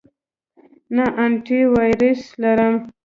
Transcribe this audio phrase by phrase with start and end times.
[0.95, 2.75] نه، انټی وایرس لرم